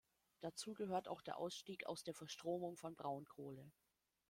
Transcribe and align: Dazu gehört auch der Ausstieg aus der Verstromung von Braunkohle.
Dazu 0.39 0.73
gehört 0.73 1.07
auch 1.07 1.21
der 1.21 1.37
Ausstieg 1.37 1.85
aus 1.85 2.03
der 2.03 2.15
Verstromung 2.15 2.75
von 2.75 2.95
Braunkohle. 2.95 3.71